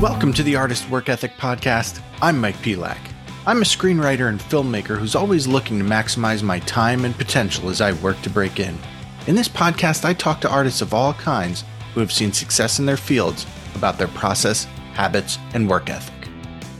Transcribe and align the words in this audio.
Welcome 0.00 0.32
to 0.34 0.42
the 0.42 0.56
Artist 0.56 0.90
Work 0.90 1.08
Ethic 1.08 1.32
Podcast. 1.38 2.00
I'm 2.20 2.40
Mike 2.40 2.56
Pelak. 2.56 2.98
I'm 3.46 3.62
a 3.62 3.64
screenwriter 3.64 4.28
and 4.28 4.40
filmmaker 4.40 4.98
who's 4.98 5.14
always 5.14 5.46
looking 5.46 5.78
to 5.78 5.84
maximize 5.84 6.42
my 6.42 6.60
time 6.60 7.04
and 7.04 7.14
potential 7.16 7.68
as 7.68 7.80
I 7.80 7.92
work 7.92 8.20
to 8.22 8.30
break 8.30 8.58
in. 8.58 8.78
In 9.26 9.34
this 9.34 9.48
podcast, 9.48 10.04
I 10.04 10.14
talk 10.14 10.40
to 10.40 10.50
artists 10.50 10.80
of 10.80 10.94
all 10.94 11.14
kinds 11.14 11.64
who 11.92 12.00
have 12.00 12.12
seen 12.12 12.32
success 12.32 12.78
in 12.78 12.86
their 12.86 12.96
fields 12.96 13.46
about 13.74 13.98
their 13.98 14.08
process, 14.08 14.64
habits, 14.94 15.38
and 15.52 15.68
work 15.68 15.88
ethic. 15.90 16.28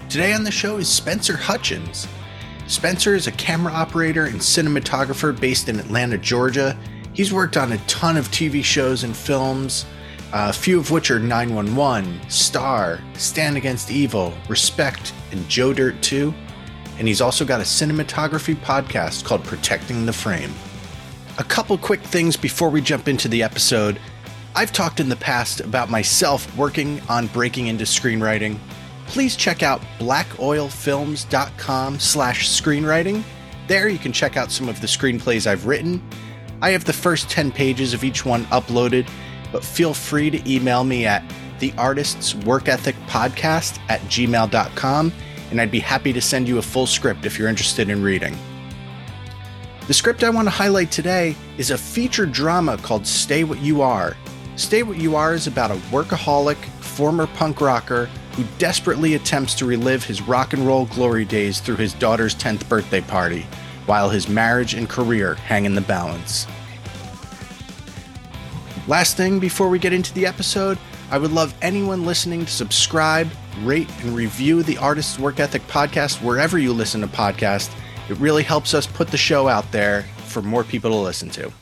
Today 0.08 0.32
on 0.32 0.44
the 0.44 0.50
show 0.50 0.78
is 0.78 0.88
Spencer 0.88 1.36
Hutchins. 1.36 2.08
Spencer 2.74 3.14
is 3.14 3.28
a 3.28 3.32
camera 3.32 3.72
operator 3.72 4.24
and 4.24 4.40
cinematographer 4.40 5.38
based 5.38 5.68
in 5.68 5.78
Atlanta, 5.78 6.18
Georgia. 6.18 6.76
He's 7.12 7.32
worked 7.32 7.56
on 7.56 7.70
a 7.70 7.78
ton 7.86 8.16
of 8.16 8.28
TV 8.32 8.64
shows 8.64 9.04
and 9.04 9.16
films, 9.16 9.86
uh, 10.32 10.48
a 10.50 10.52
few 10.52 10.80
of 10.80 10.90
which 10.90 11.08
are 11.12 11.20
911, 11.20 12.28
Star, 12.28 12.98
Stan 13.12 13.56
Against 13.56 13.92
Evil, 13.92 14.34
Respect, 14.48 15.14
and 15.30 15.48
Joe 15.48 15.72
Dirt 15.72 16.02
2. 16.02 16.34
And 16.98 17.06
he's 17.06 17.20
also 17.20 17.44
got 17.44 17.60
a 17.60 17.64
cinematography 17.64 18.56
podcast 18.56 19.24
called 19.24 19.44
Protecting 19.44 20.04
the 20.04 20.12
Frame. 20.12 20.52
A 21.38 21.44
couple 21.44 21.78
quick 21.78 22.00
things 22.00 22.36
before 22.36 22.70
we 22.70 22.80
jump 22.80 23.06
into 23.06 23.28
the 23.28 23.44
episode. 23.44 24.00
I've 24.56 24.72
talked 24.72 24.98
in 24.98 25.08
the 25.08 25.16
past 25.16 25.60
about 25.60 25.90
myself 25.90 26.54
working 26.56 27.00
on 27.08 27.28
breaking 27.28 27.68
into 27.68 27.84
screenwriting. 27.84 28.58
Please 29.06 29.36
check 29.36 29.62
out 29.62 29.80
blackoilfilms.com 29.98 32.00
slash 32.00 32.48
screenwriting. 32.48 33.22
There 33.66 33.88
you 33.88 33.98
can 33.98 34.12
check 34.12 34.36
out 34.36 34.50
some 34.50 34.68
of 34.68 34.80
the 34.80 34.86
screenplays 34.86 35.46
I've 35.46 35.66
written. 35.66 36.02
I 36.60 36.70
have 36.70 36.84
the 36.84 36.92
first 36.92 37.30
10 37.30 37.52
pages 37.52 37.94
of 37.94 38.04
each 38.04 38.24
one 38.24 38.44
uploaded, 38.46 39.08
but 39.52 39.64
feel 39.64 39.94
free 39.94 40.30
to 40.30 40.50
email 40.50 40.84
me 40.84 41.06
at 41.06 41.22
the 41.58 41.72
artist's 41.78 42.34
work 42.34 42.68
ethic 42.68 42.96
podcast 43.06 43.78
at 43.88 44.00
gmail.com 44.02 45.12
and 45.50 45.60
I'd 45.60 45.70
be 45.70 45.80
happy 45.80 46.12
to 46.12 46.20
send 46.20 46.48
you 46.48 46.58
a 46.58 46.62
full 46.62 46.86
script 46.86 47.24
if 47.24 47.38
you're 47.38 47.48
interested 47.48 47.88
in 47.88 48.02
reading. 48.02 48.36
The 49.86 49.94
script 49.94 50.24
I 50.24 50.30
want 50.30 50.46
to 50.46 50.50
highlight 50.50 50.90
today 50.90 51.36
is 51.58 51.70
a 51.70 51.78
feature 51.78 52.26
drama 52.26 52.76
called 52.78 53.06
Stay 53.06 53.44
What 53.44 53.60
You 53.60 53.82
Are. 53.82 54.16
Stay 54.56 54.82
What 54.82 54.96
You 54.96 55.14
Are 55.14 55.34
is 55.34 55.46
about 55.46 55.70
a 55.70 55.76
workaholic, 55.92 56.56
former 56.80 57.26
punk 57.28 57.60
rocker 57.60 58.08
who 58.34 58.44
desperately 58.58 59.14
attempts 59.14 59.54
to 59.54 59.64
relive 59.64 60.04
his 60.04 60.22
rock 60.22 60.52
and 60.52 60.66
roll 60.66 60.86
glory 60.86 61.24
days 61.24 61.60
through 61.60 61.76
his 61.76 61.94
daughter's 61.94 62.34
10th 62.34 62.68
birthday 62.68 63.00
party, 63.00 63.46
while 63.86 64.08
his 64.08 64.28
marriage 64.28 64.74
and 64.74 64.88
career 64.88 65.34
hang 65.34 65.64
in 65.64 65.74
the 65.74 65.80
balance. 65.80 66.46
Last 68.86 69.16
thing 69.16 69.38
before 69.38 69.68
we 69.68 69.78
get 69.78 69.92
into 69.92 70.12
the 70.14 70.26
episode, 70.26 70.78
I 71.10 71.18
would 71.18 71.32
love 71.32 71.54
anyone 71.62 72.04
listening 72.04 72.44
to 72.44 72.50
subscribe, 72.50 73.28
rate, 73.62 73.88
and 74.02 74.16
review 74.16 74.62
the 74.62 74.78
Artist's 74.78 75.18
Work 75.18 75.38
Ethic 75.38 75.62
podcast 75.68 76.22
wherever 76.22 76.58
you 76.58 76.72
listen 76.72 77.00
to 77.02 77.06
podcasts. 77.06 77.72
It 78.10 78.18
really 78.18 78.42
helps 78.42 78.74
us 78.74 78.86
put 78.86 79.08
the 79.08 79.16
show 79.16 79.48
out 79.48 79.70
there 79.70 80.02
for 80.26 80.42
more 80.42 80.64
people 80.64 80.90
to 80.90 80.96
listen 80.96 81.30
to. 81.30 81.52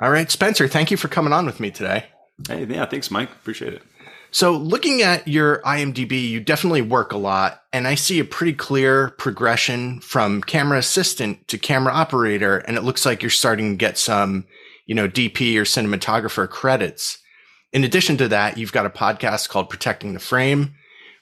All 0.00 0.10
right, 0.10 0.30
Spencer, 0.30 0.68
thank 0.68 0.90
you 0.90 0.96
for 0.96 1.08
coming 1.08 1.32
on 1.32 1.46
with 1.46 1.58
me 1.58 1.70
today. 1.70 2.04
Hey, 2.46 2.64
yeah, 2.66 2.86
thanks, 2.86 3.10
Mike. 3.10 3.30
Appreciate 3.32 3.74
it. 3.74 3.82
So, 4.30 4.52
looking 4.52 5.00
at 5.02 5.26
your 5.26 5.62
IMDb, 5.62 6.28
you 6.28 6.40
definitely 6.40 6.82
work 6.82 7.12
a 7.12 7.18
lot, 7.18 7.62
and 7.72 7.88
I 7.88 7.94
see 7.94 8.18
a 8.18 8.24
pretty 8.24 8.52
clear 8.52 9.10
progression 9.10 10.00
from 10.00 10.42
camera 10.42 10.78
assistant 10.78 11.48
to 11.48 11.58
camera 11.58 11.92
operator, 11.94 12.58
and 12.58 12.76
it 12.76 12.82
looks 12.84 13.06
like 13.06 13.22
you're 13.22 13.30
starting 13.30 13.72
to 13.72 13.76
get 13.76 13.96
some, 13.96 14.44
you 14.86 14.94
know, 14.94 15.08
DP 15.08 15.56
or 15.56 15.62
cinematographer 15.62 16.48
credits. 16.48 17.18
In 17.72 17.84
addition 17.84 18.16
to 18.18 18.28
that, 18.28 18.58
you've 18.58 18.72
got 18.72 18.86
a 18.86 18.90
podcast 18.90 19.48
called 19.48 19.70
Protecting 19.70 20.12
the 20.12 20.20
Frame. 20.20 20.74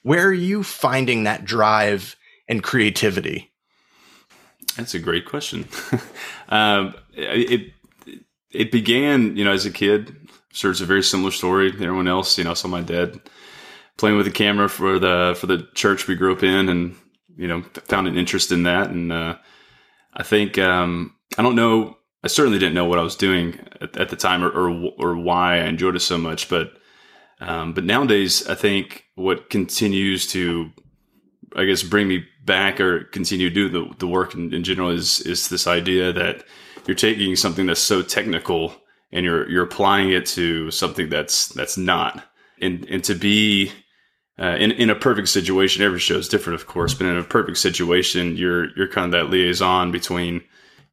Where 0.03 0.27
are 0.27 0.33
you 0.33 0.63
finding 0.63 1.25
that 1.25 1.45
drive 1.45 2.17
and 2.49 2.63
creativity? 2.63 3.53
That's 4.77 4.95
a 4.95 4.99
great 4.99 5.27
question. 5.27 5.67
um, 6.49 6.95
it 7.13 7.73
it 8.51 8.71
began, 8.71 9.37
you 9.37 9.45
know, 9.45 9.53
as 9.53 9.67
a 9.67 9.71
kid. 9.71 10.26
Sure, 10.57 10.71
it's 10.71 10.81
a 10.81 10.87
very 10.87 11.03
similar 11.03 11.31
story 11.33 11.71
to 11.71 11.77
everyone 11.77 12.09
else. 12.09 12.39
You 12.39 12.45
know, 12.45 12.53
I 12.53 12.55
saw 12.55 12.69
my 12.69 12.81
dad 12.81 13.21
playing 13.99 14.17
with 14.17 14.25
the 14.25 14.33
camera 14.33 14.71
for 14.71 14.99
the 14.99 15.37
for 15.39 15.47
the 15.47 15.69
church 15.75 16.09
we 16.09 16.15
grew 16.15 16.33
up 16.33 16.43
in, 16.43 16.71
and 16.71 16.97
you 17.37 17.47
know, 17.47 17.61
found 17.89 18.09
an 18.09 18.17
interest 18.17 18.51
in 18.51 18.63
that. 18.63 18.89
And 18.89 19.13
uh, 19.13 19.37
I 20.15 20.23
think 20.23 20.57
um, 20.57 21.15
I 21.37 21.43
don't 21.43 21.57
know. 21.57 21.99
I 22.25 22.29
certainly 22.29 22.59
didn't 22.59 22.75
know 22.75 22.87
what 22.87 22.99
I 22.99 23.03
was 23.03 23.17
doing 23.17 23.61
at, 23.83 23.99
at 23.99 24.09
the 24.09 24.17
time, 24.17 24.43
or, 24.43 24.49
or, 24.49 24.93
or 24.99 25.17
why 25.19 25.59
I 25.59 25.67
enjoyed 25.67 25.95
it 25.95 26.01
so 26.01 26.17
much. 26.17 26.49
But 26.49 26.73
um, 27.39 27.75
but 27.75 27.85
nowadays, 27.85 28.49
I 28.49 28.55
think 28.55 29.05
what 29.15 29.51
continues 29.51 30.27
to, 30.29 30.71
I 31.55 31.67
guess, 31.67 31.83
bring 31.83 32.09
me 32.09 32.25
back 32.47 32.81
or 32.81 33.05
continue 33.05 33.51
to 33.51 33.55
do 33.55 33.69
the, 33.69 33.95
the 33.99 34.07
work 34.07 34.33
in, 34.33 34.55
in 34.55 34.65
general 34.65 34.89
is 34.89 35.21
is 35.21 35.51
this 35.51 35.67
idea 35.67 36.15
that 36.15 36.45
you're 36.87 36.95
taking 36.95 37.37
something 37.37 37.67
that's 37.67 37.79
so 37.79 38.01
technical 38.01 38.75
and 39.13 39.25
you're 39.25 39.49
you're 39.49 39.65
applying 39.65 40.11
it 40.11 40.27
to 40.27 40.71
something 40.71 41.09
that's 41.09 41.49
that's 41.49 41.77
not. 41.77 42.25
And 42.61 42.87
and 42.89 43.05
to 43.05 43.15
be 43.15 43.73
uh, 44.39 44.57
in 44.59 44.73
in 44.73 44.91
a 44.91 44.95
perfect 44.95 45.29
situation 45.29 45.83
every 45.83 45.99
show 45.99 46.17
is 46.17 46.29
different 46.29 46.61
of 46.61 46.67
course 46.67 46.93
but 46.93 47.07
in 47.07 47.17
a 47.17 47.23
perfect 47.23 47.57
situation 47.57 48.37
you're 48.37 48.69
you're 48.77 48.89
kind 48.89 49.07
of 49.07 49.13
that 49.13 49.31
liaison 49.31 49.91
between 49.91 50.43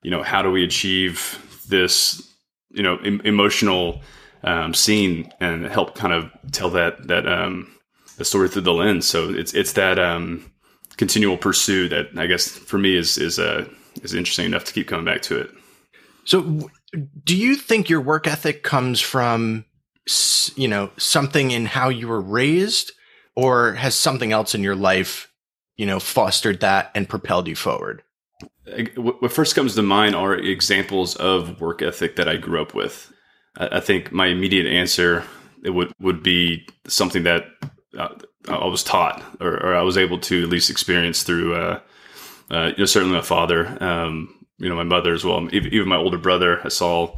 you 0.01 0.09
know 0.09 0.23
how 0.23 0.41
do 0.41 0.49
we 0.49 0.63
achieve 0.63 1.61
this 1.67 2.25
you 2.69 2.81
know 2.81 2.97
em- 2.97 3.21
emotional 3.25 4.01
um, 4.43 4.73
scene 4.73 5.31
and 5.39 5.65
help 5.65 5.95
kind 5.95 6.13
of 6.13 6.29
tell 6.51 6.69
that 6.71 7.07
that 7.07 7.27
um, 7.27 7.73
the 8.17 8.25
story 8.25 8.49
through 8.49 8.63
the 8.63 8.73
lens. 8.73 9.07
So 9.07 9.29
it's 9.29 9.53
it's 9.53 9.73
that 9.73 9.99
um, 9.99 10.51
continual 10.97 11.37
pursuit 11.37 11.89
that 11.89 12.07
I 12.17 12.27
guess 12.27 12.47
for 12.47 12.77
me 12.77 12.95
is 12.95 13.17
is 13.17 13.39
uh, 13.39 13.67
is 14.01 14.13
interesting 14.13 14.45
enough 14.45 14.65
to 14.65 14.73
keep 14.73 14.87
coming 14.87 15.05
back 15.05 15.21
to 15.23 15.39
it. 15.39 15.51
So 16.25 16.69
do 17.23 17.35
you 17.35 17.55
think 17.55 17.89
your 17.89 18.01
work 18.01 18.27
ethic 18.27 18.63
comes 18.63 18.99
from 18.99 19.65
you 20.55 20.67
know 20.67 20.91
something 20.97 21.51
in 21.51 21.65
how 21.65 21.89
you 21.89 22.07
were 22.07 22.21
raised? 22.21 22.91
Or 23.35 23.73
has 23.73 23.95
something 23.95 24.31
else 24.31 24.53
in 24.53 24.61
your 24.61 24.75
life 24.75 25.31
you 25.75 25.85
know 25.85 25.99
fostered 25.99 26.59
that 26.59 26.91
and 26.93 27.09
propelled 27.09 27.47
you 27.47 27.55
forward? 27.55 28.03
What 28.95 29.31
first 29.31 29.55
comes 29.55 29.75
to 29.75 29.81
mind 29.81 30.15
are 30.15 30.35
examples 30.35 31.15
of 31.15 31.59
work 31.59 31.81
ethic 31.81 32.15
that 32.15 32.29
i 32.29 32.37
grew 32.37 32.61
up 32.61 32.73
with. 32.73 33.11
I 33.57 33.79
think 33.79 34.11
my 34.11 34.27
immediate 34.27 34.67
answer 34.67 35.23
it 35.63 35.71
would 35.71 35.91
would 35.99 36.23
be 36.23 36.67
something 36.87 37.23
that 37.23 37.45
uh, 37.97 38.09
i 38.47 38.65
was 38.65 38.83
taught 38.83 39.23
or, 39.39 39.53
or, 39.53 39.75
i 39.75 39.81
was 39.81 39.97
able 39.97 40.19
to 40.19 40.43
at 40.43 40.49
least 40.49 40.69
experience 40.69 41.23
through 41.23 41.55
uh, 41.55 41.79
uh, 42.51 42.67
you 42.67 42.79
know 42.79 42.85
certainly 42.85 43.15
my 43.15 43.21
father. 43.21 43.77
Um, 43.81 44.42
you 44.63 44.69
know 44.69 44.75
my 44.75 44.83
mother 44.83 45.13
as 45.13 45.25
well. 45.25 45.47
Even 45.53 45.87
my 45.87 45.97
older 45.97 46.17
brother, 46.17 46.61
I 46.63 46.69
saw 46.69 47.15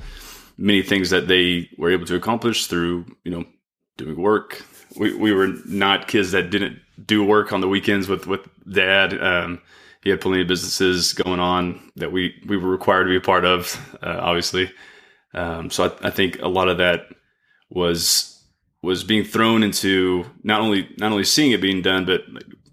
many 0.57 0.81
things 0.81 1.11
that 1.11 1.28
they 1.28 1.69
were 1.78 1.91
able 1.91 2.06
to 2.07 2.16
accomplish 2.16 2.67
through 2.67 3.06
you 3.23 3.31
know 3.31 3.45
doing 3.97 4.19
work. 4.19 4.63
We 4.97 5.16
we 5.16 5.31
were 5.31 5.53
not 5.66 6.07
kids 6.07 6.31
that 6.31 6.50
didn't 6.50 6.79
do 7.06 7.23
work 7.23 7.53
on 7.53 7.61
the 7.61 7.67
weekends 7.67 8.07
with 8.07 8.28
with 8.28 8.41
dad. 8.72 9.22
Um, 9.22 9.61
he 10.03 10.09
had 10.09 10.22
plenty 10.22 10.41
of 10.41 10.47
businesses 10.47 11.13
going 11.13 11.39
on 11.39 11.91
that 11.95 12.11
we 12.11 12.35
we 12.47 12.57
were 12.57 12.69
required 12.69 13.06
to 13.06 13.09
be 13.09 13.17
a 13.17 13.22
part 13.22 13.45
of, 13.45 13.79
uh, 14.01 14.19
obviously. 14.22 14.72
Um, 15.33 15.69
so 15.69 15.85
I, 15.85 16.07
I 16.07 16.09
think 16.09 16.39
a 16.41 16.47
lot 16.47 16.69
of 16.69 16.77
that 16.79 17.07
was 17.69 18.44
was 18.81 19.03
being 19.03 19.23
thrown 19.23 19.63
into 19.63 20.25
not 20.44 20.62
only 20.62 20.89
not 20.97 21.12
only 21.12 21.25
seeing 21.25 21.51
it 21.51 21.62
being 21.62 21.81
done, 21.81 22.06
but 22.06 22.22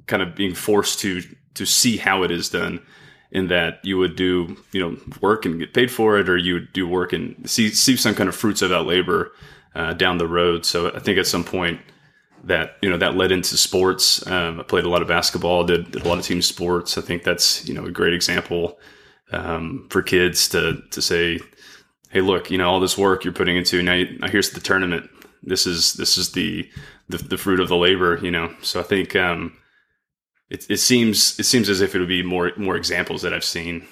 kind 0.07 0.23
of 0.23 0.35
being 0.35 0.55
forced 0.55 1.01
to 1.01 1.23
to 1.55 1.67
see 1.67 1.97
how 1.99 2.23
it 2.23 2.31
is 2.31 2.49
done 2.49 2.81
in 3.33 3.49
that 3.49 3.81
you 3.83 3.99
would 3.99 4.15
do 4.15 4.57
you 4.73 4.81
know 4.81 4.97
work 5.21 5.45
and 5.45 5.59
get 5.59 5.75
paid 5.75 5.91
for 5.91 6.19
it, 6.19 6.29
or 6.29 6.37
you 6.37 6.55
would 6.55 6.73
do 6.73 6.87
work 6.87 7.13
and 7.13 7.49
see 7.51 7.71
see 7.71 7.97
some 7.97 8.15
kind 8.15 8.29
of 8.29 8.37
fruits 8.37 8.63
of 8.63 8.71
that 8.71 8.83
labor 8.83 9.33
uh, 9.75 9.95
down 9.95 10.19
the 10.19 10.29
road. 10.29 10.65
So 10.65 10.95
I 10.95 11.01
think 11.01 11.19
at 11.19 11.27
some 11.27 11.43
point 11.43 11.81
that 12.45 12.77
you 12.83 12.91
know 12.91 12.99
that 12.99 13.17
led 13.17 13.33
into 13.33 13.57
sports. 13.57 14.25
Um, 14.27 14.61
I 14.61 14.63
played 14.63 14.85
a 14.85 14.89
lot 14.89 15.03
of 15.03 15.09
basketball, 15.09 15.65
did, 15.65 15.91
did, 15.91 16.05
a 16.05 16.09
lot 16.09 16.19
of 16.19 16.25
team 16.25 16.43
sports. 16.43 16.99
I 16.99 17.01
think 17.01 17.25
that's 17.25 17.67
you 17.67 17.75
know 17.75 17.87
a 17.87 17.91
great 17.91 18.15
example 18.15 18.79
um, 19.33 19.87
for 19.91 20.03
kids 20.03 20.49
to 20.51 20.83
to 20.91 21.01
say, 21.01 21.41
hey, 22.11 22.21
look, 22.21 22.51
you 22.51 22.59
know 22.59 22.69
all 22.69 22.81
this 22.81 22.99
work 22.99 23.25
you're 23.25 23.33
putting 23.33 23.57
into 23.57 23.83
now. 23.83 24.03
now 24.19 24.29
here's 24.29 24.51
the 24.51 24.61
tournament. 24.61 25.09
This 25.43 25.67
is 25.67 25.95
this 25.95 26.19
is 26.19 26.33
the, 26.33 26.69
the 27.09 27.19
the, 27.19 27.39
fruit 27.39 27.61
of 27.61 27.69
the 27.69 27.77
labor. 27.77 28.19
You 28.23 28.31
know, 28.31 28.55
so 28.61 28.79
I 28.81 28.83
think 28.83 29.17
um, 29.17 29.57
it, 30.53 30.67
it 30.71 30.77
seems 30.79 31.39
it 31.41 31.45
seems 31.45 31.69
as 31.69 31.81
if 31.81 31.95
it 31.95 31.99
would 31.99 32.09
be 32.09 32.23
more 32.23 32.53
more 32.57 32.77
examples 32.77 33.23
that 33.23 33.33
I've 33.33 33.45
seen. 33.45 33.87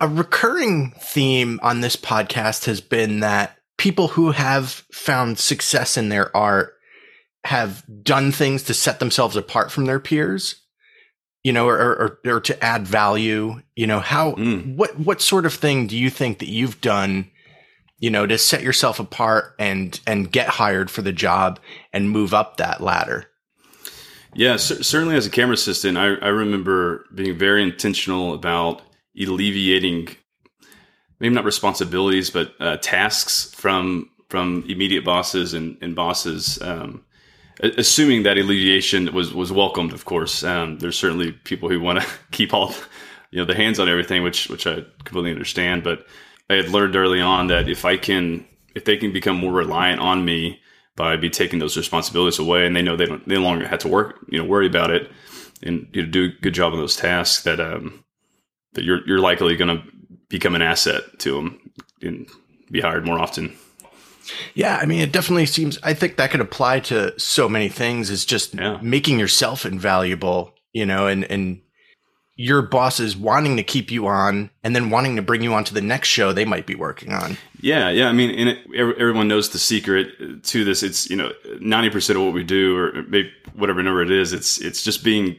A 0.00 0.08
recurring 0.08 0.92
theme 0.98 1.60
on 1.62 1.80
this 1.80 1.96
podcast 1.96 2.64
has 2.64 2.80
been 2.80 3.20
that 3.20 3.58
people 3.76 4.08
who 4.08 4.30
have 4.30 4.84
found 4.92 5.38
success 5.38 5.96
in 5.96 6.08
their 6.08 6.34
art 6.36 6.74
have 7.44 7.84
done 8.02 8.32
things 8.32 8.64
to 8.64 8.74
set 8.74 8.98
themselves 8.98 9.36
apart 9.36 9.70
from 9.70 9.84
their 9.84 10.00
peers. 10.00 10.62
you 11.46 11.52
know, 11.52 11.68
or, 11.68 11.78
or, 11.78 12.18
or 12.26 12.40
to 12.40 12.64
add 12.64 12.88
value? 12.88 13.62
You 13.76 13.86
know, 13.86 14.00
how, 14.00 14.32
mm. 14.32 14.74
what, 14.74 14.98
what 14.98 15.22
sort 15.22 15.46
of 15.46 15.54
thing 15.54 15.86
do 15.86 15.96
you 15.96 16.10
think 16.10 16.40
that 16.40 16.48
you've 16.48 16.80
done, 16.80 17.30
you 18.00 18.10
know, 18.10 18.26
to 18.26 18.36
set 18.36 18.64
yourself 18.64 18.98
apart 18.98 19.54
and, 19.56 20.00
and 20.08 20.32
get 20.32 20.48
hired 20.48 20.90
for 20.90 21.02
the 21.02 21.12
job 21.12 21.60
and 21.92 22.10
move 22.10 22.34
up 22.34 22.56
that 22.56 22.80
ladder? 22.80 23.30
Yeah, 24.36 24.56
c- 24.56 24.82
certainly 24.82 25.16
as 25.16 25.26
a 25.26 25.30
camera 25.30 25.54
assistant, 25.54 25.96
I, 25.96 26.14
I 26.16 26.28
remember 26.28 27.06
being 27.14 27.38
very 27.38 27.62
intentional 27.62 28.34
about 28.34 28.82
alleviating 29.18 30.08
maybe 31.20 31.34
not 31.34 31.44
responsibilities, 31.44 32.28
but 32.30 32.52
uh, 32.60 32.76
tasks 32.76 33.50
from 33.54 34.10
from 34.28 34.64
immediate 34.68 35.04
bosses 35.04 35.54
and, 35.54 35.78
and 35.80 35.94
bosses. 35.94 36.60
Um, 36.60 37.04
assuming 37.62 38.24
that 38.24 38.36
alleviation 38.36 39.10
was 39.14 39.32
was 39.32 39.52
welcomed, 39.52 39.94
of 39.94 40.04
course. 40.04 40.44
Um, 40.44 40.78
there's 40.80 40.98
certainly 40.98 41.32
people 41.32 41.70
who 41.70 41.80
want 41.80 42.02
to 42.02 42.06
keep 42.30 42.52
all 42.52 42.74
you 43.30 43.38
know 43.38 43.46
the 43.46 43.54
hands 43.54 43.80
on 43.80 43.88
everything, 43.88 44.22
which 44.22 44.50
which 44.50 44.66
I 44.66 44.82
completely 45.04 45.32
understand. 45.32 45.82
But 45.82 46.06
I 46.50 46.56
had 46.56 46.68
learned 46.68 46.94
early 46.94 47.22
on 47.22 47.46
that 47.46 47.70
if 47.70 47.86
I 47.86 47.96
can 47.96 48.46
if 48.74 48.84
they 48.84 48.98
can 48.98 49.14
become 49.14 49.36
more 49.38 49.52
reliant 49.52 50.00
on 50.00 50.26
me 50.26 50.60
by 50.96 51.16
be 51.16 51.30
taking 51.30 51.58
those 51.58 51.76
responsibilities 51.76 52.38
away, 52.38 52.66
and 52.66 52.74
they 52.74 52.82
know 52.82 52.96
they 52.96 53.06
don't 53.06 53.26
they 53.28 53.34
no 53.34 53.42
longer 53.42 53.68
have 53.68 53.80
to 53.80 53.88
work 53.88 54.18
you 54.28 54.38
know 54.38 54.44
worry 54.44 54.66
about 54.66 54.90
it 54.90 55.10
and 55.62 55.86
you 55.92 56.02
know, 56.02 56.10
do 56.10 56.24
a 56.24 56.42
good 56.42 56.54
job 56.54 56.72
on 56.72 56.78
those 56.78 56.96
tasks 56.96 57.42
that 57.44 57.60
um 57.60 58.04
that 58.72 58.84
you're 58.84 59.06
you're 59.06 59.20
likely 59.20 59.56
going 59.56 59.76
to 59.76 59.82
become 60.28 60.54
an 60.54 60.62
asset 60.62 61.02
to 61.18 61.34
them 61.34 61.70
and 62.02 62.28
be 62.70 62.80
hired 62.80 63.06
more 63.06 63.18
often. 63.18 63.56
Yeah, 64.54 64.76
I 64.76 64.86
mean, 64.86 65.00
it 65.00 65.12
definitely 65.12 65.46
seems. 65.46 65.78
I 65.82 65.94
think 65.94 66.16
that 66.16 66.30
could 66.30 66.40
apply 66.40 66.80
to 66.80 67.18
so 67.18 67.48
many 67.48 67.68
things. 67.68 68.10
Is 68.10 68.24
just 68.24 68.54
yeah. 68.54 68.78
making 68.82 69.18
yourself 69.18 69.64
invaluable, 69.64 70.52
you 70.72 70.84
know, 70.84 71.06
and 71.06 71.24
and 71.30 71.60
your 72.36 72.60
bosses 72.62 73.16
wanting 73.16 73.56
to 73.56 73.62
keep 73.62 73.90
you 73.90 74.06
on, 74.06 74.50
and 74.62 74.76
then 74.76 74.90
wanting 74.90 75.16
to 75.16 75.22
bring 75.22 75.42
you 75.42 75.54
on 75.54 75.64
to 75.64 75.74
the 75.74 75.80
next 75.80 76.08
show 76.08 76.32
they 76.32 76.44
might 76.44 76.66
be 76.66 76.74
working 76.74 77.12
on. 77.12 77.36
Yeah, 77.60 77.88
yeah. 77.88 78.08
I 78.08 78.12
mean, 78.12 78.48
it, 78.48 78.58
everyone 78.74 79.26
knows 79.26 79.50
the 79.50 79.58
secret 79.58 80.44
to 80.44 80.64
this. 80.64 80.82
It's 80.82 81.08
you 81.08 81.16
know, 81.16 81.32
ninety 81.60 81.90
percent 81.90 82.18
of 82.18 82.24
what 82.24 82.34
we 82.34 82.44
do, 82.44 82.76
or 82.76 83.02
maybe 83.08 83.32
whatever 83.54 83.82
number 83.82 84.02
it 84.02 84.10
is, 84.10 84.32
it's 84.32 84.60
it's 84.60 84.82
just 84.82 85.02
being 85.02 85.38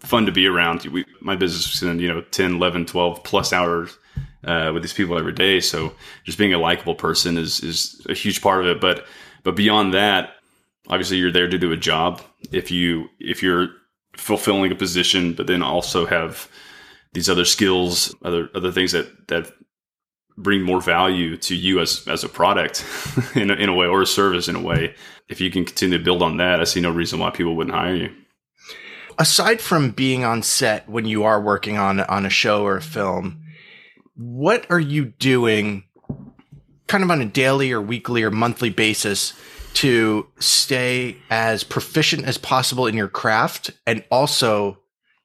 fun 0.00 0.26
to 0.26 0.32
be 0.32 0.46
around. 0.46 0.84
We, 0.84 1.04
my 1.20 1.36
business 1.36 1.74
is 1.74 1.82
in 1.82 1.98
you 1.98 2.08
know 2.08 2.22
10, 2.22 2.54
11, 2.54 2.86
12 2.86 3.22
plus 3.22 3.52
hours 3.52 3.96
uh, 4.44 4.70
with 4.72 4.82
these 4.82 4.92
people 4.92 5.18
every 5.18 5.32
day. 5.32 5.60
So 5.60 5.92
just 6.24 6.38
being 6.38 6.54
a 6.54 6.58
likable 6.58 6.94
person 6.94 7.36
is 7.36 7.60
is 7.60 8.04
a 8.08 8.14
huge 8.14 8.40
part 8.40 8.60
of 8.60 8.66
it. 8.66 8.80
But 8.80 9.06
but 9.42 9.56
beyond 9.56 9.94
that, 9.94 10.34
obviously 10.88 11.18
you're 11.18 11.32
there 11.32 11.48
to 11.48 11.58
do 11.58 11.72
a 11.72 11.76
job. 11.76 12.22
If 12.52 12.70
you 12.70 13.08
if 13.18 13.42
you're 13.42 13.68
fulfilling 14.20 14.70
a 14.70 14.74
position, 14.74 15.32
but 15.32 15.46
then 15.46 15.62
also 15.62 16.06
have 16.06 16.48
these 17.12 17.28
other 17.28 17.44
skills, 17.44 18.14
other 18.22 18.48
other 18.54 18.70
things 18.70 18.92
that 18.92 19.28
that 19.28 19.52
bring 20.36 20.62
more 20.62 20.80
value 20.80 21.36
to 21.36 21.56
you 21.56 21.80
as 21.80 22.06
as 22.06 22.22
a 22.22 22.28
product 22.28 22.84
in 23.34 23.50
a, 23.50 23.54
in 23.54 23.68
a 23.68 23.74
way 23.74 23.86
or 23.86 24.02
a 24.02 24.06
service 24.06 24.48
in 24.48 24.56
a 24.56 24.60
way. 24.60 24.94
If 25.28 25.40
you 25.40 25.50
can 25.50 25.64
continue 25.64 25.98
to 25.98 26.04
build 26.04 26.22
on 26.22 26.36
that, 26.36 26.60
I 26.60 26.64
see 26.64 26.80
no 26.80 26.90
reason 26.90 27.18
why 27.18 27.30
people 27.30 27.56
wouldn't 27.56 27.76
hire 27.76 27.94
you. 27.94 28.10
Aside 29.18 29.60
from 29.60 29.90
being 29.90 30.24
on 30.24 30.42
set 30.42 30.88
when 30.88 31.04
you 31.04 31.24
are 31.24 31.40
working 31.40 31.78
on 31.78 32.00
on 32.00 32.26
a 32.26 32.30
show 32.30 32.64
or 32.64 32.76
a 32.76 32.82
film, 32.82 33.42
what 34.14 34.66
are 34.70 34.80
you 34.80 35.06
doing 35.06 35.84
kind 36.86 37.04
of 37.04 37.10
on 37.10 37.20
a 37.20 37.26
daily 37.26 37.72
or 37.72 37.80
weekly 37.80 38.22
or 38.22 38.30
monthly 38.30 38.70
basis 38.70 39.32
to 39.74 40.26
stay 40.38 41.16
as 41.30 41.64
proficient 41.64 42.24
as 42.24 42.38
possible 42.38 42.86
in 42.86 42.96
your 42.96 43.08
craft 43.08 43.70
and 43.86 44.04
also 44.10 44.78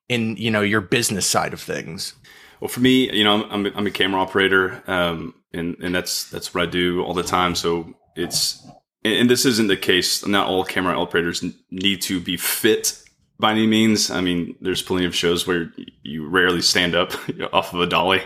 in 0.08 0.38
you 0.38 0.52
know 0.52 0.62
your 0.62 0.82
business 0.82 1.26
side 1.26 1.54
of 1.54 1.62
things. 1.62 2.14
Well 2.62 2.68
for 2.70 2.80
me 2.80 3.12
you 3.12 3.24
know 3.24 3.46
i'm, 3.50 3.66
I'm, 3.66 3.88
a 3.88 3.92
camera 3.92 4.22
operator 4.22 4.82
um, 4.88 5.34
and 5.54 5.76
and 5.82 5.94
that's 5.94 6.30
that's 6.30 6.54
what 6.54 6.64
i 6.64 6.66
do 6.66 7.04
all 7.04 7.14
the 7.14 7.24
time. 7.24 7.56
So 7.56 7.94
it's 8.16 8.66
and 9.04 9.30
this 9.30 9.46
isn't 9.46 9.68
the 9.68 9.78
case. 9.78 10.26
Not 10.26 10.48
all 10.48 10.64
camera 10.64 11.00
operators 11.00 11.44
need 11.70 12.02
to 12.04 12.20
be 12.20 12.38
fit 12.38 13.02
by 13.40 13.52
any 13.52 13.68
means. 13.68 14.10
I 14.10 14.22
mean 14.22 14.56
there's 14.62 14.82
plenty 14.82 15.06
of 15.06 15.16
shows 15.16 15.46
where 15.46 15.72
you 16.04 16.28
rarely 16.28 16.62
stand 16.62 16.96
up 16.96 17.12
off 17.54 17.74
of 17.74 17.82
a 17.82 17.88
dolly. 17.88 18.24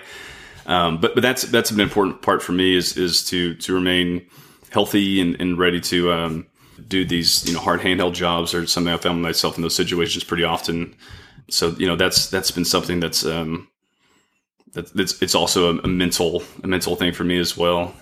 Um, 0.66 1.00
but 1.00 1.16
but 1.16 1.22
that's 1.22 1.44
that's 1.44 1.72
an 1.72 1.80
important 1.80 2.22
part 2.22 2.44
for 2.44 2.52
me 2.52 2.76
is 2.76 2.98
is 2.98 3.26
to 3.30 3.56
to 3.56 3.74
remain 3.74 4.28
healthy 4.72 5.22
and, 5.22 5.40
and 5.40 5.58
ready 5.58 5.80
to 5.82 6.12
um, 6.12 6.48
do 6.88 7.06
these 7.06 7.46
you 7.48 7.54
know 7.54 7.60
hard 7.60 7.82
handheld 7.82 8.14
jobs 8.14 8.54
or 8.54 8.66
something. 8.68 8.94
I 8.94 8.98
found 8.98 9.22
myself 9.22 9.58
in 9.58 9.62
those 9.62 9.76
situations 9.76 10.24
pretty 10.24 10.44
often. 10.44 10.96
So 11.50 11.70
you 11.72 11.88
know 11.88 11.96
that's 11.96 12.30
that's 12.30 12.52
been 12.52 12.66
something 12.66 13.00
that's 13.00 13.26
um, 13.26 13.68
that, 14.74 14.94
that's 14.94 15.22
it's 15.22 15.36
also 15.36 15.76
a, 15.76 15.80
a 15.80 15.88
mental 15.88 16.44
a 16.64 16.68
mental 16.68 16.96
thing 16.96 17.14
for 17.14 17.24
me 17.24 17.40
as 17.40 17.58
well. 17.58 17.94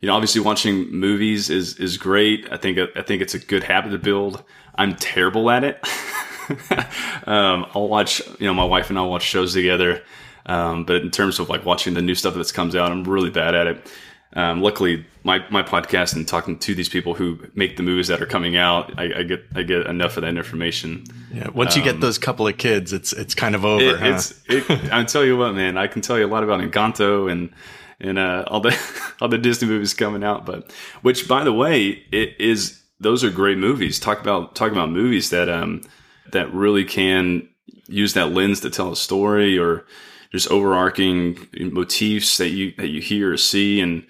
You 0.00 0.08
know, 0.08 0.14
obviously 0.14 0.40
watching 0.40 0.90
movies 0.90 1.50
is 1.50 1.76
is 1.78 1.96
great. 1.96 2.48
I 2.50 2.56
think 2.56 2.78
I 2.96 3.02
think 3.02 3.22
it's 3.22 3.34
a 3.34 3.38
good 3.38 3.64
habit 3.64 3.90
to 3.90 3.98
build. 3.98 4.42
I'm 4.74 4.94
terrible 4.94 5.50
at 5.50 5.64
it. 5.64 5.80
um, 7.26 7.66
I'll 7.74 7.88
watch, 7.88 8.20
you 8.38 8.46
know, 8.46 8.54
my 8.54 8.64
wife 8.64 8.90
and 8.90 8.98
I 8.98 9.02
watch 9.02 9.22
shows 9.22 9.54
together, 9.54 10.02
um, 10.44 10.84
but 10.84 10.96
in 10.96 11.10
terms 11.10 11.38
of 11.38 11.48
like 11.48 11.64
watching 11.64 11.94
the 11.94 12.02
new 12.02 12.14
stuff 12.14 12.34
that 12.34 12.52
comes 12.52 12.76
out, 12.76 12.92
I'm 12.92 13.04
really 13.04 13.30
bad 13.30 13.54
at 13.54 13.66
it. 13.66 13.92
Um, 14.32 14.60
luckily, 14.60 15.06
my, 15.22 15.44
my 15.50 15.62
podcast 15.62 16.14
and 16.14 16.26
talking 16.26 16.58
to 16.58 16.74
these 16.74 16.88
people 16.88 17.14
who 17.14 17.38
make 17.54 17.76
the 17.76 17.82
movies 17.82 18.08
that 18.08 18.20
are 18.20 18.26
coming 18.26 18.56
out, 18.56 18.98
I, 18.98 19.20
I 19.20 19.22
get 19.22 19.44
I 19.54 19.62
get 19.62 19.86
enough 19.86 20.16
of 20.16 20.22
that 20.22 20.36
information. 20.36 21.04
Yeah, 21.32 21.48
once 21.50 21.76
you 21.76 21.82
get 21.82 21.94
um, 21.94 22.00
those 22.00 22.18
couple 22.18 22.46
of 22.46 22.58
kids, 22.58 22.92
it's 22.92 23.12
it's 23.12 23.34
kind 23.34 23.54
of 23.54 23.64
over. 23.64 23.82
It, 23.82 23.98
huh? 23.98 24.06
It's 24.06 24.42
it, 24.46 24.92
I 24.92 25.04
tell 25.04 25.24
you 25.24 25.36
what, 25.36 25.54
man, 25.54 25.78
I 25.78 25.86
can 25.86 26.02
tell 26.02 26.18
you 26.18 26.26
a 26.26 26.28
lot 26.28 26.44
about 26.44 26.60
Encanto 26.60 27.30
and 27.30 27.50
and 27.98 28.18
uh, 28.18 28.44
all 28.48 28.60
the 28.60 28.78
all 29.20 29.28
the 29.28 29.38
Disney 29.38 29.68
movies 29.68 29.94
coming 29.94 30.22
out. 30.22 30.44
But 30.44 30.70
which, 31.02 31.28
by 31.28 31.44
the 31.44 31.52
way, 31.52 32.04
it 32.12 32.36
is 32.38 32.82
those 33.00 33.24
are 33.24 33.30
great 33.30 33.58
movies. 33.58 33.98
Talk 33.98 34.20
about 34.20 34.54
talk 34.54 34.72
about 34.72 34.90
movies 34.90 35.30
that 35.30 35.48
um 35.48 35.82
that 36.32 36.52
really 36.52 36.84
can 36.84 37.48
use 37.88 38.14
that 38.14 38.32
lens 38.32 38.60
to 38.60 38.70
tell 38.70 38.92
a 38.92 38.96
story 38.96 39.58
or 39.58 39.84
just 40.36 40.50
overarching 40.50 41.48
motifs 41.58 42.36
that 42.36 42.50
you 42.50 42.72
that 42.76 42.88
you 42.88 43.00
hear 43.00 43.32
or 43.32 43.36
see, 43.36 43.80
and 43.80 44.06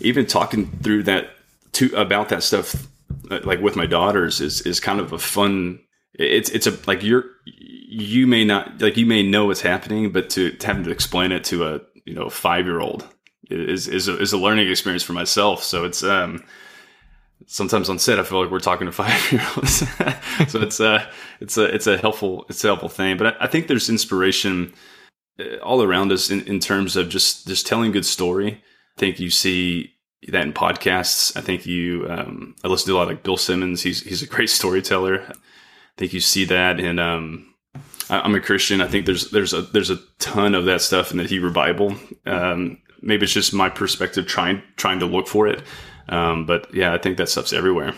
even 0.00 0.26
talking 0.26 0.66
through 0.82 1.04
that 1.04 1.30
to 1.72 1.94
about 1.94 2.28
that 2.30 2.42
stuff, 2.42 2.88
uh, 3.30 3.38
like 3.44 3.60
with 3.60 3.76
my 3.76 3.86
daughters, 3.86 4.40
is 4.40 4.60
is 4.62 4.80
kind 4.80 4.98
of 4.98 5.12
a 5.12 5.18
fun. 5.18 5.78
It's 6.14 6.50
it's 6.50 6.66
a 6.66 6.76
like 6.86 7.02
you're 7.02 7.24
you 7.44 8.26
may 8.26 8.44
not 8.44 8.82
like 8.82 8.96
you 8.96 9.06
may 9.06 9.22
know 9.22 9.46
what's 9.46 9.60
happening, 9.60 10.10
but 10.10 10.30
to, 10.30 10.50
to 10.50 10.66
having 10.66 10.84
to 10.84 10.90
explain 10.90 11.30
it 11.30 11.44
to 11.44 11.64
a 11.64 11.80
you 12.04 12.14
know 12.14 12.28
five 12.28 12.66
year 12.66 12.80
old 12.80 13.06
is 13.48 13.86
is 13.86 14.08
a, 14.08 14.18
is 14.20 14.32
a 14.32 14.38
learning 14.38 14.68
experience 14.68 15.04
for 15.04 15.12
myself. 15.12 15.62
So 15.62 15.84
it's 15.84 16.02
um 16.02 16.42
sometimes 17.46 17.88
on 17.88 18.00
set 18.00 18.18
I 18.18 18.24
feel 18.24 18.42
like 18.42 18.50
we're 18.50 18.58
talking 18.58 18.86
to 18.86 18.92
five 19.04 19.30
year 19.30 19.46
olds. 19.56 19.78
so 20.48 20.60
it's 20.60 20.80
a 20.80 20.88
uh, 20.88 21.06
it's 21.40 21.56
a 21.56 21.72
it's 21.72 21.86
a 21.86 21.96
helpful 21.96 22.46
it's 22.48 22.64
a 22.64 22.66
helpful 22.66 22.88
thing. 22.88 23.16
But 23.16 23.28
I, 23.28 23.44
I 23.44 23.46
think 23.46 23.68
there's 23.68 23.88
inspiration 23.88 24.74
all 25.62 25.82
around 25.82 26.12
us 26.12 26.30
in, 26.30 26.46
in 26.46 26.60
terms 26.60 26.96
of 26.96 27.08
just 27.08 27.46
just 27.46 27.66
telling 27.66 27.90
a 27.90 27.92
good 27.92 28.06
story. 28.06 28.62
I 28.96 29.00
think 29.00 29.20
you 29.20 29.30
see 29.30 29.94
that 30.28 30.42
in 30.42 30.52
podcasts. 30.52 31.36
I 31.36 31.40
think 31.40 31.66
you 31.66 32.06
um, 32.08 32.56
I 32.64 32.68
listen 32.68 32.88
to 32.88 32.96
a 32.96 32.98
lot 32.98 33.08
like 33.08 33.22
Bill 33.22 33.36
Simmons. 33.36 33.82
He's 33.82 34.02
he's 34.02 34.22
a 34.22 34.26
great 34.26 34.50
storyteller. 34.58 35.22
I 35.28 35.34
think 35.96 36.12
you 36.12 36.20
see 36.20 36.44
that 36.46 36.80
in 36.80 36.98
um, 36.98 37.54
I, 38.10 38.24
am 38.24 38.34
a 38.34 38.40
Christian. 38.40 38.80
I 38.80 38.88
think 38.88 39.06
there's 39.06 39.30
there's 39.30 39.52
a 39.52 39.62
there's 39.62 39.90
a 39.90 39.98
ton 40.18 40.54
of 40.54 40.64
that 40.64 40.80
stuff 40.80 41.10
in 41.10 41.18
the 41.18 41.24
Hebrew 41.24 41.52
Bible. 41.52 41.94
Um, 42.26 42.78
maybe 43.00 43.24
it's 43.24 43.32
just 43.32 43.54
my 43.54 43.68
perspective 43.68 44.26
trying 44.26 44.62
trying 44.76 45.00
to 45.00 45.06
look 45.06 45.28
for 45.28 45.46
it. 45.46 45.62
Um, 46.08 46.46
but 46.46 46.72
yeah, 46.74 46.94
I 46.94 46.98
think 46.98 47.18
that 47.18 47.28
stuff's 47.28 47.52
everywhere. 47.52 47.94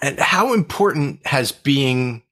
And 0.00 0.18
how 0.18 0.54
important 0.54 1.26
has 1.26 1.50
being 1.50 2.22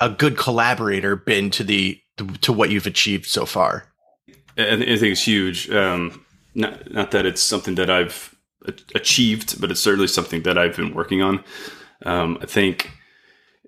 a 0.00 0.10
good 0.10 0.36
collaborator 0.36 1.16
been 1.16 1.50
to 1.50 1.64
the 1.64 2.00
to 2.26 2.52
what 2.52 2.70
you've 2.70 2.86
achieved 2.86 3.26
so 3.26 3.46
far? 3.46 3.86
I, 4.56 4.76
think 4.76 5.02
it's 5.02 5.26
huge. 5.26 5.70
Um, 5.70 6.24
not 6.54 6.90
not 6.92 7.10
that 7.12 7.26
it's 7.26 7.40
something 7.40 7.76
that 7.76 7.90
I've 7.90 8.34
achieved, 8.94 9.60
but 9.60 9.70
it's 9.70 9.80
certainly 9.80 10.08
something 10.08 10.42
that 10.42 10.58
I've 10.58 10.76
been 10.76 10.94
working 10.94 11.22
on. 11.22 11.44
Um, 12.04 12.38
I 12.42 12.46
think 12.46 12.90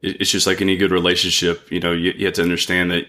it's 0.02 0.30
just 0.30 0.46
like 0.46 0.60
any 0.60 0.76
good 0.76 0.90
relationship. 0.90 1.70
You 1.70 1.80
know, 1.80 1.92
you, 1.92 2.12
you 2.16 2.26
have 2.26 2.34
to 2.34 2.42
understand 2.42 2.90
that 2.90 3.04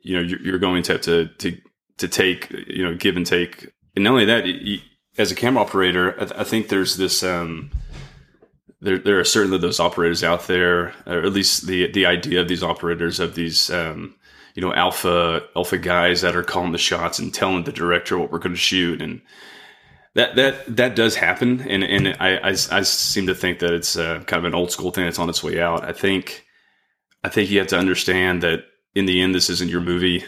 you 0.00 0.16
know 0.16 0.22
you're, 0.22 0.58
going 0.58 0.82
to 0.84 0.92
have 0.92 1.00
to 1.02 1.28
to 1.28 1.56
to 1.98 2.08
take 2.08 2.50
you 2.50 2.84
know 2.84 2.94
give 2.94 3.16
and 3.16 3.26
take, 3.26 3.72
and 3.94 4.04
not 4.04 4.10
only 4.10 4.24
that, 4.26 4.46
you, 4.46 4.80
as 5.16 5.30
a 5.30 5.34
camera 5.34 5.62
operator, 5.62 6.20
I, 6.20 6.40
I 6.40 6.44
think 6.44 6.68
there's 6.68 6.96
this. 6.96 7.22
Um, 7.22 7.70
there, 8.80 8.98
there 8.98 9.18
are 9.18 9.24
certainly 9.24 9.56
those 9.56 9.80
operators 9.80 10.22
out 10.22 10.46
there, 10.46 10.92
or 11.06 11.24
at 11.24 11.32
least 11.32 11.66
the 11.66 11.90
the 11.90 12.06
idea 12.06 12.40
of 12.40 12.48
these 12.48 12.62
operators 12.62 13.18
of 13.18 13.34
these 13.34 13.70
um, 13.70 14.14
you 14.54 14.62
know 14.62 14.72
alpha 14.72 15.42
alpha 15.56 15.78
guys 15.78 16.22
that 16.22 16.36
are 16.36 16.42
calling 16.42 16.72
the 16.72 16.78
shots 16.78 17.18
and 17.18 17.34
telling 17.34 17.64
the 17.64 17.72
director 17.72 18.18
what 18.18 18.32
we're 18.32 18.38
going 18.38 18.54
to 18.54 18.58
shoot 18.58 19.02
and 19.02 19.20
that 20.14 20.36
that 20.36 20.76
that 20.76 20.96
does 20.96 21.16
happen 21.16 21.60
and 21.62 21.84
and 21.84 22.16
I, 22.20 22.36
I, 22.36 22.50
I 22.50 22.82
seem 22.82 23.26
to 23.26 23.34
think 23.34 23.58
that 23.58 23.72
it's 23.72 23.96
uh, 23.96 24.20
kind 24.26 24.38
of 24.38 24.44
an 24.44 24.54
old 24.54 24.70
school 24.70 24.90
thing 24.90 25.04
that's 25.04 25.18
on 25.18 25.28
its 25.28 25.42
way 25.42 25.60
out. 25.60 25.84
I 25.84 25.92
think 25.92 26.44
I 27.24 27.28
think 27.28 27.50
you 27.50 27.58
have 27.58 27.68
to 27.68 27.78
understand 27.78 28.42
that 28.42 28.64
in 28.94 29.06
the 29.06 29.20
end, 29.20 29.34
this 29.34 29.50
isn't 29.50 29.70
your 29.70 29.80
movie. 29.80 30.24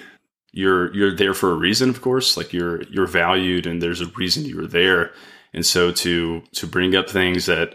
You're 0.52 0.94
you're 0.94 1.14
there 1.14 1.34
for 1.34 1.52
a 1.52 1.56
reason, 1.56 1.90
of 1.90 2.00
course. 2.00 2.36
Like 2.36 2.52
you're 2.52 2.82
you're 2.84 3.06
valued, 3.06 3.66
and 3.66 3.80
there's 3.80 4.00
a 4.00 4.06
reason 4.16 4.44
you're 4.44 4.66
there. 4.66 5.12
And 5.52 5.64
so 5.64 5.92
to 5.92 6.42
to 6.52 6.66
bring 6.66 6.96
up 6.96 7.08
things 7.08 7.46
that 7.46 7.74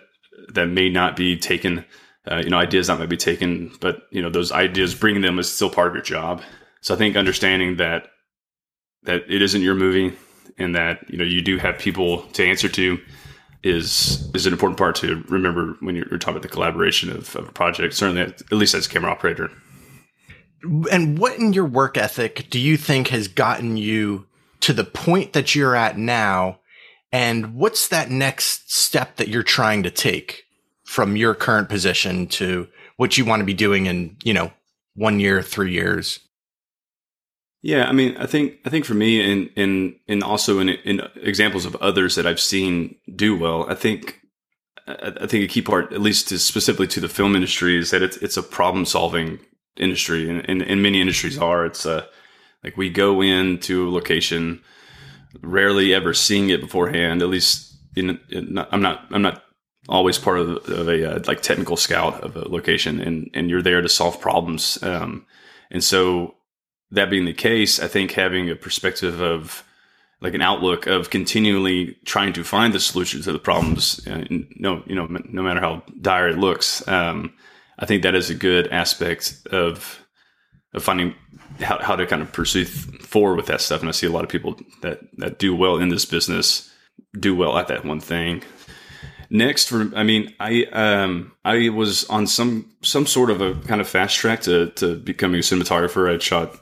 that 0.54 0.68
may 0.68 0.90
not 0.90 1.16
be 1.16 1.38
taken, 1.38 1.86
uh, 2.30 2.42
you 2.44 2.50
know, 2.50 2.58
ideas 2.58 2.88
that 2.88 3.00
might 3.00 3.10
be 3.10 3.18
taken, 3.18 3.72
but 3.80 4.04
you 4.12 4.22
know, 4.22 4.30
those 4.30 4.52
ideas, 4.52 4.94
bringing 4.94 5.22
them 5.22 5.40
is 5.40 5.52
still 5.52 5.70
part 5.70 5.88
of 5.88 5.94
your 5.94 6.04
job. 6.04 6.42
So 6.82 6.94
I 6.94 6.98
think 6.98 7.16
understanding 7.16 7.78
that 7.78 8.08
that 9.04 9.24
it 9.28 9.42
isn't 9.42 9.62
your 9.62 9.76
movie, 9.76 10.16
and 10.58 10.76
that 10.76 11.10
you 11.10 11.18
know 11.18 11.24
you 11.24 11.42
do 11.42 11.58
have 11.58 11.80
people 11.80 12.24
to 12.34 12.46
answer 12.46 12.70
to 12.70 13.00
is 13.64 14.30
is 14.34 14.46
an 14.46 14.54
important 14.54 14.78
part 14.78 14.96
to 14.98 15.24
remember 15.30 15.76
when 15.80 15.96
you're, 15.96 16.06
talking 16.18 16.36
about 16.36 16.42
the 16.42 16.48
collaboration 16.48 17.10
of, 17.12 17.36
of 17.36 17.50
a 17.50 17.52
project. 17.52 17.94
Certainly, 17.94 18.22
at 18.22 18.52
least 18.52 18.74
as 18.74 18.86
a 18.86 18.90
camera 18.90 19.12
operator. 19.12 19.50
And 20.92 21.18
what 21.18 21.40
in 21.40 21.54
your 21.54 21.66
work 21.66 21.98
ethic 21.98 22.48
do 22.52 22.60
you 22.60 22.78
think 22.78 23.08
has 23.08 23.28
gotten 23.28 23.78
you 23.78 24.28
to 24.60 24.74
the 24.74 24.84
point 24.84 25.34
that 25.34 25.56
you're 25.56 25.76
at 25.76 25.98
now? 25.98 26.60
And 27.12 27.56
what's 27.56 27.88
that 27.88 28.12
next 28.12 28.72
step 28.72 29.18
that 29.18 29.28
you're 29.28 29.44
trying 29.44 29.84
to 29.84 29.92
take 29.92 30.44
from 30.92 31.16
your 31.16 31.34
current 31.34 31.70
position 31.70 32.28
to 32.28 32.68
what 32.98 33.18
you 33.18 33.24
want 33.24 33.40
to 33.40 33.46
be 33.46 33.54
doing 33.54 33.86
in, 33.86 34.18
you 34.26 34.34
know, 34.34 34.52
one 34.94 35.22
year, 35.22 35.42
three 35.42 35.72
years? 35.72 36.20
Yeah, 37.62 37.88
I 37.88 37.94
mean, 37.94 38.18
I 38.18 38.26
think 38.26 38.56
I 38.66 38.70
think 38.70 38.84
for 38.84 38.94
me, 38.94 39.22
and 39.32 39.50
and 39.56 39.96
and 40.10 40.22
also 40.22 40.60
in 40.60 40.68
in 40.68 41.00
examples 41.16 41.66
of 41.66 41.78
others 41.78 42.16
that 42.16 42.26
I've 42.26 42.42
seen 42.42 42.98
do 43.16 43.38
well, 43.38 43.70
I 43.70 43.76
think 43.76 44.20
I 44.86 45.28
think 45.28 45.46
a 45.46 45.48
key 45.48 45.62
part, 45.62 45.94
at 45.94 46.02
least 46.02 46.28
to 46.28 46.40
specifically 46.40 46.88
to 46.88 47.00
the 47.00 47.08
film 47.08 47.36
industry, 47.36 47.78
is 47.78 47.92
that 47.92 48.02
it's 48.02 48.18
it's 48.18 48.36
a 48.36 48.44
problem 48.44 48.86
solving 48.86 49.40
industry, 49.78 50.30
and, 50.30 50.44
and, 50.50 50.62
and 50.62 50.84
many 50.84 51.00
industries 51.00 51.38
are. 51.38 51.66
It's 51.66 51.86
a 51.86 52.06
like 52.66 52.76
we 52.76 52.90
go 52.90 53.22
into 53.22 53.88
a 53.88 53.92
location, 53.92 54.62
rarely 55.42 55.94
ever 55.94 56.14
seeing 56.14 56.50
it 56.50 56.60
beforehand. 56.60 57.22
At 57.22 57.30
least 57.30 57.78
in, 57.96 58.20
in 58.30 58.58
I'm 58.58 58.82
not 58.82 59.06
I'm 59.12 59.22
not 59.22 59.44
always 59.92 60.18
part 60.18 60.40
of, 60.40 60.50
of 60.70 60.88
a 60.88 61.16
uh, 61.16 61.24
like 61.28 61.42
technical 61.42 61.78
scout 61.78 62.22
of 62.24 62.36
a 62.36 62.48
location, 62.48 63.02
and 63.02 63.30
and 63.34 63.50
you're 63.50 63.62
there 63.62 63.82
to 63.82 63.90
solve 63.90 64.20
problems. 64.20 64.82
Um, 64.82 65.26
and 65.70 65.84
so 65.84 66.36
that 66.92 67.10
being 67.10 67.26
the 67.26 67.34
case, 67.34 67.80
I 67.80 67.88
think 67.88 68.12
having 68.12 68.50
a 68.50 68.56
perspective 68.56 69.22
of 69.22 69.64
like 70.22 70.34
an 70.34 70.42
outlook 70.42 70.88
of 70.88 71.10
continually 71.10 71.98
trying 72.06 72.34
to 72.34 72.44
find 72.44 72.74
the 72.74 72.80
solution 72.80 73.22
to 73.24 73.32
the 73.32 73.40
problems, 73.40 74.06
uh, 74.08 74.24
no, 74.30 74.84
you 74.86 74.96
know, 74.96 75.08
no 75.08 75.42
matter 75.42 75.60
how 75.60 75.84
dire 76.00 76.30
it 76.30 76.38
looks, 76.38 76.88
um, 76.88 77.34
I 77.80 77.86
think 77.86 78.04
that 78.04 78.16
is 78.16 78.30
a 78.30 78.36
good 78.36 78.68
aspect 78.68 79.48
of 79.52 80.00
of 80.74 80.84
finding 80.84 81.14
how, 81.60 81.80
how 81.80 81.96
to 81.98 82.06
kind 82.06 82.22
of 82.22 82.32
pursue 82.32 82.66
forward 82.66 83.36
with 83.36 83.48
that 83.48 83.60
stuff. 83.60 83.82
And 83.82 83.90
I 83.90 83.92
see 83.92 84.08
a 84.08 84.12
lot 84.12 84.24
of 84.24 84.30
people 84.30 84.60
that 84.82 85.00
that 85.18 85.40
do 85.40 85.56
well 85.56 85.78
in 85.78 85.90
this 85.90 86.06
business 86.06 86.72
do 87.20 87.36
well 87.36 87.58
at 87.58 87.68
that 87.68 87.84
one 87.84 88.00
thing. 88.00 88.44
Next, 89.34 89.70
for 89.70 89.90
I 89.96 90.04
mean, 90.04 90.34
I 90.42 90.66
um 90.74 91.32
I 91.46 91.70
was 91.70 92.04
on 92.10 92.28
some 92.28 92.70
some 92.82 93.06
sort 93.06 93.30
of 93.30 93.40
a 93.40 93.56
kind 93.66 93.80
of 93.80 93.88
fast 93.88 94.18
track 94.18 94.42
to 94.42 94.72
to 94.72 94.98
becoming 94.98 95.40
a 95.40 95.42
cinematographer. 95.44 96.14
I'd 96.14 96.22
shot 96.22 96.60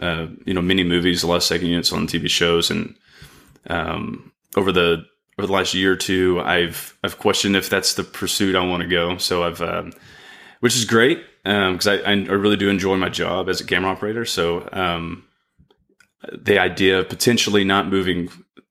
uh, 0.00 0.26
you 0.44 0.52
know 0.52 0.60
many 0.60 0.82
movies, 0.82 1.22
a 1.22 1.28
lot 1.28 1.36
of 1.36 1.44
second 1.44 1.68
units 1.68 1.92
on 1.92 2.08
TV 2.08 2.28
shows, 2.28 2.72
and 2.72 2.96
um 3.70 4.32
over 4.56 4.72
the 4.72 5.04
over 5.38 5.46
the 5.46 5.52
last 5.52 5.74
year 5.74 5.92
or 5.92 5.96
two, 5.96 6.40
I've 6.40 6.98
I've 7.04 7.18
questioned 7.18 7.54
if 7.54 7.70
that's 7.70 7.94
the 7.94 8.02
pursuit 8.02 8.56
I 8.56 8.66
want 8.66 8.82
to 8.82 8.88
go. 8.88 9.16
So 9.18 9.44
I've 9.44 9.62
um, 9.62 9.92
which 10.58 10.74
is 10.74 10.84
great 10.84 11.22
because 11.44 11.86
um, 11.86 12.02
I, 12.04 12.10
I 12.10 12.34
really 12.34 12.56
do 12.56 12.68
enjoy 12.68 12.96
my 12.96 13.10
job 13.10 13.48
as 13.48 13.60
a 13.60 13.64
camera 13.64 13.92
operator. 13.92 14.24
So 14.24 14.68
um, 14.72 15.24
the 16.36 16.58
idea 16.58 16.98
of 16.98 17.08
potentially 17.08 17.62
not 17.62 17.86
moving 17.86 18.28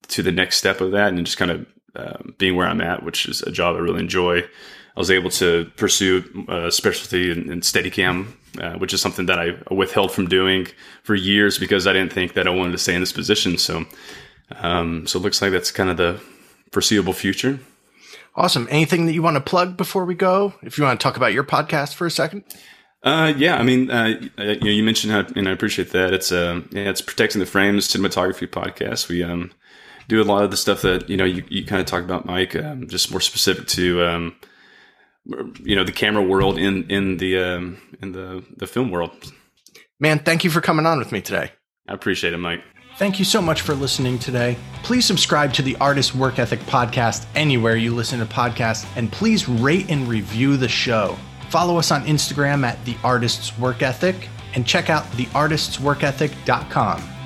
to 0.09 0.21
the 0.21 0.33
next 0.33 0.57
step 0.57 0.81
of 0.81 0.91
that 0.91 1.13
and 1.13 1.25
just 1.25 1.37
kind 1.37 1.51
of 1.51 1.65
um, 1.97 2.35
being 2.37 2.55
where 2.55 2.67
I'm 2.67 2.81
at, 2.81 3.03
which 3.03 3.25
is 3.25 3.41
a 3.41 3.51
job 3.51 3.75
I 3.75 3.79
really 3.79 3.99
enjoy. 3.99 4.39
I 4.39 4.99
was 4.99 5.11
able 5.11 5.29
to 5.31 5.69
pursue 5.75 6.45
a 6.47 6.71
specialty 6.71 7.31
in, 7.31 7.51
in 7.51 7.61
Steadicam, 7.61 8.33
uh, 8.59 8.73
which 8.79 8.93
is 8.93 9.01
something 9.01 9.27
that 9.27 9.39
I 9.39 9.55
withheld 9.71 10.11
from 10.11 10.27
doing 10.27 10.67
for 11.03 11.13
years 11.13 11.59
because 11.59 11.85
I 11.85 11.93
didn't 11.93 12.13
think 12.13 12.33
that 12.33 12.47
I 12.47 12.49
wanted 12.49 12.71
to 12.71 12.77
stay 12.79 12.95
in 12.95 13.01
this 13.01 13.11
position. 13.11 13.57
So, 13.57 13.85
um, 14.51 15.05
so 15.05 15.19
it 15.19 15.21
looks 15.21 15.41
like 15.41 15.51
that's 15.51 15.71
kind 15.71 15.89
of 15.89 15.97
the 15.97 16.19
foreseeable 16.71 17.13
future. 17.13 17.59
Awesome. 18.35 18.67
Anything 18.69 19.05
that 19.07 19.13
you 19.13 19.21
want 19.21 19.35
to 19.35 19.41
plug 19.41 19.77
before 19.77 20.05
we 20.05 20.15
go? 20.15 20.53
If 20.61 20.77
you 20.77 20.83
want 20.83 20.99
to 20.99 21.03
talk 21.03 21.17
about 21.17 21.33
your 21.33 21.43
podcast 21.43 21.93
for 21.93 22.05
a 22.05 22.11
second. 22.11 22.43
Uh, 23.03 23.33
yeah, 23.37 23.57
I 23.57 23.63
mean, 23.63 23.89
uh, 23.91 24.19
you 24.37 24.59
know, 24.59 24.71
you 24.71 24.83
mentioned 24.83 25.13
how, 25.13 25.25
and 25.35 25.47
I 25.47 25.51
appreciate 25.51 25.91
that. 25.91 26.13
It's 26.13 26.31
uh, 26.31 26.61
yeah, 26.71 26.89
it's 26.89 27.01
protecting 27.01 27.39
the 27.39 27.45
frames 27.45 27.87
cinematography 27.87 28.47
podcast. 28.47 29.09
We 29.09 29.23
um 29.23 29.51
do 30.07 30.21
a 30.21 30.23
lot 30.23 30.43
of 30.43 30.51
the 30.51 30.57
stuff 30.57 30.81
that 30.81 31.09
you 31.09 31.17
know 31.17 31.25
you, 31.25 31.43
you 31.49 31.65
kind 31.65 31.81
of 31.81 31.87
talk 31.87 32.03
about, 32.03 32.25
Mike. 32.25 32.55
Um, 32.55 32.87
just 32.87 33.11
more 33.11 33.21
specific 33.21 33.67
to 33.67 34.05
um, 34.05 34.35
you 35.63 35.75
know, 35.75 35.83
the 35.83 35.91
camera 35.91 36.23
world 36.23 36.57
in 36.57 36.89
in 36.89 37.17
the 37.17 37.37
um 37.37 37.77
in 38.01 38.13
the 38.13 38.43
the 38.55 38.65
film 38.67 38.89
world. 38.91 39.11
Man, 39.99 40.19
thank 40.19 40.43
you 40.43 40.49
for 40.49 40.61
coming 40.61 40.85
on 40.85 40.99
with 40.99 41.11
me 41.11 41.21
today. 41.21 41.51
I 41.87 41.93
appreciate 41.93 42.33
it, 42.33 42.37
Mike. 42.37 42.61
Thank 42.97 43.19
you 43.19 43.25
so 43.25 43.41
much 43.41 43.61
for 43.61 43.75
listening 43.75 44.17
today. 44.17 44.57
Please 44.83 45.05
subscribe 45.05 45.53
to 45.53 45.61
the 45.61 45.75
Artist 45.77 46.15
Work 46.15 46.39
Ethic 46.39 46.59
podcast 46.61 47.27
anywhere 47.35 47.75
you 47.75 47.93
listen 47.93 48.17
to 48.19 48.25
podcasts, 48.25 48.87
and 48.95 49.11
please 49.11 49.47
rate 49.47 49.91
and 49.91 50.07
review 50.07 50.57
the 50.57 50.67
show. 50.67 51.15
Follow 51.49 51.77
us 51.77 51.91
on 51.91 52.03
Instagram 52.05 52.65
at 52.65 52.83
The 52.85 52.97
Artist's 53.03 53.55
Work 53.59 53.83
Ethic 53.83 54.29
and 54.55 54.65
check 54.65 54.89
out 54.89 55.03
theartistsworkethic.com. 55.11 57.16